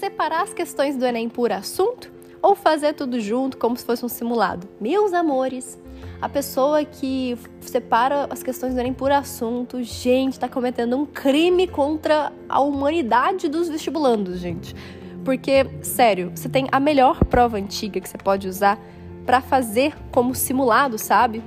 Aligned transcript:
separar 0.00 0.44
as 0.44 0.54
questões 0.54 0.96
do 0.96 1.04
Enem 1.04 1.28
por 1.28 1.52
assunto 1.52 2.10
ou 2.40 2.54
fazer 2.54 2.94
tudo 2.94 3.20
junto 3.20 3.58
como 3.58 3.76
se 3.76 3.84
fosse 3.84 4.02
um 4.02 4.08
simulado? 4.08 4.66
Meus 4.80 5.12
amores, 5.12 5.78
a 6.22 6.26
pessoa 6.26 6.82
que 6.82 7.36
separa 7.60 8.26
as 8.30 8.42
questões 8.42 8.72
do 8.72 8.80
Enem 8.80 8.94
por 8.94 9.12
assunto, 9.12 9.82
gente, 9.82 10.32
está 10.32 10.48
cometendo 10.48 10.96
um 10.96 11.04
crime 11.04 11.68
contra 11.68 12.32
a 12.48 12.60
humanidade 12.60 13.46
dos 13.46 13.68
vestibulandos, 13.68 14.38
gente. 14.38 14.74
Porque, 15.22 15.66
sério, 15.82 16.32
você 16.34 16.48
tem 16.48 16.66
a 16.72 16.80
melhor 16.80 17.22
prova 17.26 17.58
antiga 17.58 18.00
que 18.00 18.08
você 18.08 18.16
pode 18.16 18.48
usar 18.48 18.80
para 19.26 19.42
fazer 19.42 19.94
como 20.10 20.34
simulado, 20.34 20.96
sabe? 20.96 21.42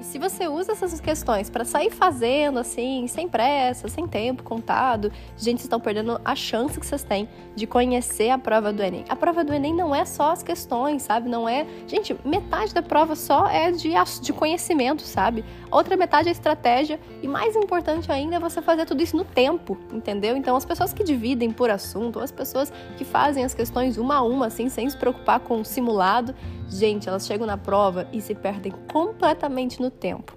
E 0.00 0.04
se 0.04 0.16
você 0.16 0.46
usa 0.46 0.72
essas 0.72 1.00
questões 1.00 1.50
para 1.50 1.64
sair 1.64 1.90
fazendo 1.90 2.60
assim, 2.60 3.06
sem 3.08 3.28
pressa, 3.28 3.88
sem 3.88 4.06
tempo 4.06 4.44
contado, 4.44 5.10
gente, 5.36 5.58
vocês 5.58 5.64
estão 5.64 5.80
perdendo 5.80 6.20
a 6.24 6.36
chance 6.36 6.78
que 6.78 6.86
vocês 6.86 7.02
têm 7.02 7.28
de 7.56 7.66
conhecer 7.66 8.30
a 8.30 8.38
prova 8.38 8.72
do 8.72 8.80
Enem. 8.80 9.04
A 9.08 9.16
prova 9.16 9.42
do 9.42 9.52
Enem 9.52 9.74
não 9.74 9.92
é 9.92 10.04
só 10.04 10.30
as 10.30 10.42
questões, 10.42 11.02
sabe? 11.02 11.28
Não 11.28 11.48
é. 11.48 11.66
Gente, 11.88 12.16
metade 12.24 12.72
da 12.72 12.80
prova 12.80 13.16
só 13.16 13.48
é 13.48 13.72
de, 13.72 13.90
de 14.22 14.32
conhecimento, 14.32 15.02
sabe? 15.02 15.44
Outra 15.68 15.96
metade 15.96 16.28
é 16.28 16.32
estratégia. 16.32 17.00
E 17.20 17.26
mais 17.26 17.56
importante 17.56 18.12
ainda 18.12 18.36
é 18.36 18.38
você 18.38 18.62
fazer 18.62 18.86
tudo 18.86 19.02
isso 19.02 19.16
no 19.16 19.24
tempo, 19.24 19.76
entendeu? 19.92 20.36
Então, 20.36 20.56
as 20.56 20.64
pessoas 20.64 20.92
que 20.92 21.02
dividem 21.02 21.50
por 21.50 21.70
assunto, 21.70 22.20
as 22.20 22.30
pessoas 22.30 22.72
que 22.96 23.04
fazem 23.04 23.44
as 23.44 23.52
questões 23.52 23.98
uma 23.98 24.16
a 24.16 24.22
uma, 24.22 24.46
assim, 24.46 24.68
sem 24.68 24.88
se 24.88 24.96
preocupar 24.96 25.40
com 25.40 25.60
o 25.60 25.64
simulado, 25.64 26.34
gente, 26.68 27.08
elas 27.08 27.26
chegam 27.26 27.46
na 27.46 27.56
prova 27.56 28.06
e 28.12 28.20
se 28.20 28.34
perdem 28.34 28.72
completamente 28.92 29.80
no 29.80 29.87
do 29.88 29.90
tempo. 29.90 30.36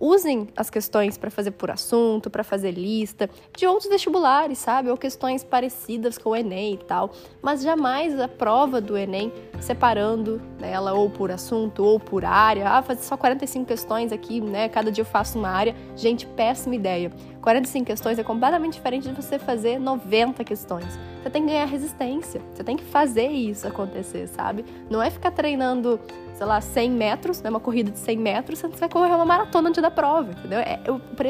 Usem 0.00 0.48
as 0.56 0.70
questões 0.70 1.18
para 1.18 1.30
fazer 1.30 1.50
por 1.50 1.70
assunto, 1.70 2.30
para 2.30 2.42
fazer 2.42 2.70
lista 2.70 3.28
de 3.54 3.66
outros 3.66 3.86
vestibulares, 3.86 4.56
sabe? 4.56 4.88
Ou 4.88 4.96
questões 4.96 5.44
parecidas 5.44 6.16
com 6.16 6.30
o 6.30 6.36
Enem 6.36 6.72
e 6.72 6.78
tal, 6.78 7.10
mas 7.42 7.60
jamais 7.60 8.18
a 8.18 8.26
prova 8.26 8.80
do 8.80 8.96
Enem 8.96 9.30
separando 9.60 10.40
ela 10.62 10.94
ou 10.94 11.10
por 11.10 11.30
assunto 11.30 11.84
ou 11.84 12.00
por 12.00 12.24
área. 12.24 12.70
Ah, 12.70 12.80
fazer 12.80 13.02
só 13.02 13.14
45 13.14 13.66
questões 13.66 14.10
aqui, 14.10 14.40
né? 14.40 14.70
Cada 14.70 14.90
dia 14.90 15.02
eu 15.02 15.06
faço 15.06 15.38
uma 15.38 15.50
área. 15.50 15.76
Gente, 15.94 16.26
péssima 16.26 16.74
ideia. 16.74 17.12
45 17.42 17.84
questões 17.84 18.18
é 18.18 18.24
completamente 18.24 18.74
diferente 18.74 19.06
de 19.06 19.14
você 19.14 19.38
fazer 19.38 19.78
90 19.78 20.42
questões. 20.44 20.98
Você 21.22 21.30
tem 21.30 21.42
que 21.42 21.48
ganhar 21.48 21.66
resistência, 21.66 22.40
você 22.52 22.64
tem 22.64 22.76
que 22.76 22.84
fazer 22.84 23.28
isso 23.28 23.66
acontecer, 23.66 24.26
sabe? 24.28 24.64
Não 24.88 25.02
é 25.02 25.10
ficar 25.10 25.30
treinando 25.30 26.00
sei 26.40 26.46
lá, 26.46 26.58
100 26.58 26.90
metros, 26.92 27.42
né, 27.42 27.50
uma 27.50 27.60
corrida 27.60 27.90
de 27.90 27.98
100 27.98 28.16
metros, 28.16 28.60
você 28.60 28.68
vai 28.68 28.88
correr 28.88 29.14
uma 29.14 29.26
maratona 29.26 29.68
antes 29.68 29.82
da 29.82 29.90
prova, 29.90 30.30
entendeu? 30.30 30.58
É, 30.60 30.80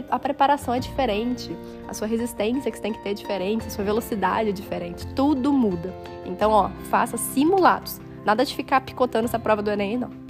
a 0.09 0.19
preparação 0.21 0.73
é 0.73 0.79
diferente, 0.79 1.51
a 1.89 1.93
sua 1.93 2.07
resistência 2.07 2.71
que 2.71 2.77
você 2.77 2.83
tem 2.83 2.93
que 2.93 3.03
ter 3.03 3.11
é 3.11 3.15
diferente, 3.15 3.67
a 3.67 3.71
sua 3.71 3.83
velocidade 3.83 4.51
é 4.51 4.53
diferente, 4.53 5.05
tudo 5.09 5.53
muda. 5.53 5.93
Então, 6.25 6.53
ó, 6.53 6.71
faça 6.91 7.17
simulados. 7.17 8.01
Nada 8.25 8.45
de 8.45 8.55
ficar 8.55 8.83
picotando 8.83 9.25
essa 9.25 9.37
prova 9.37 9.61
do 9.61 9.71
Enem, 9.73 9.99
não. 9.99 10.30